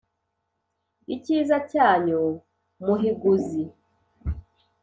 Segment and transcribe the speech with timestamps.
[1.15, 2.21] Icyiza cyanyu
[2.85, 3.63] Muhiguzi